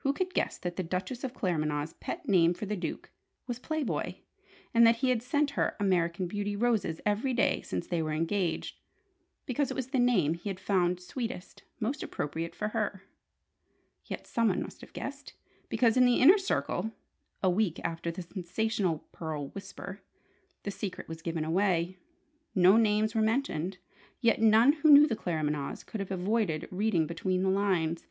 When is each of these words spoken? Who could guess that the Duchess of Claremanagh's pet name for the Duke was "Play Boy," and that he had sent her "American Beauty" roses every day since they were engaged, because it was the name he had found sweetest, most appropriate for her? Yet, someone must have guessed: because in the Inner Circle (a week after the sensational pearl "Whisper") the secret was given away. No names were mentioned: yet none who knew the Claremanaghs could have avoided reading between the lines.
Who 0.00 0.12
could 0.12 0.34
guess 0.34 0.58
that 0.58 0.76
the 0.76 0.82
Duchess 0.82 1.24
of 1.24 1.32
Claremanagh's 1.32 1.94
pet 1.94 2.28
name 2.28 2.52
for 2.52 2.66
the 2.66 2.76
Duke 2.76 3.10
was 3.46 3.58
"Play 3.58 3.82
Boy," 3.82 4.20
and 4.74 4.86
that 4.86 4.96
he 4.96 5.08
had 5.08 5.22
sent 5.22 5.52
her 5.52 5.74
"American 5.80 6.26
Beauty" 6.26 6.54
roses 6.54 7.00
every 7.06 7.32
day 7.32 7.62
since 7.62 7.86
they 7.86 8.02
were 8.02 8.12
engaged, 8.12 8.76
because 9.46 9.70
it 9.70 9.74
was 9.74 9.86
the 9.86 9.98
name 9.98 10.34
he 10.34 10.50
had 10.50 10.60
found 10.60 11.00
sweetest, 11.00 11.62
most 11.80 12.02
appropriate 12.02 12.54
for 12.54 12.68
her? 12.76 13.04
Yet, 14.04 14.26
someone 14.26 14.60
must 14.62 14.82
have 14.82 14.92
guessed: 14.92 15.32
because 15.70 15.96
in 15.96 16.04
the 16.04 16.20
Inner 16.20 16.36
Circle 16.36 16.92
(a 17.42 17.48
week 17.48 17.80
after 17.82 18.10
the 18.10 18.20
sensational 18.20 19.06
pearl 19.12 19.48
"Whisper") 19.52 20.02
the 20.64 20.70
secret 20.70 21.08
was 21.08 21.22
given 21.22 21.42
away. 21.42 21.96
No 22.54 22.76
names 22.76 23.14
were 23.14 23.22
mentioned: 23.22 23.78
yet 24.20 24.42
none 24.42 24.74
who 24.74 24.90
knew 24.90 25.06
the 25.06 25.16
Claremanaghs 25.16 25.84
could 25.86 26.00
have 26.00 26.10
avoided 26.10 26.68
reading 26.70 27.06
between 27.06 27.42
the 27.42 27.48
lines. 27.48 28.06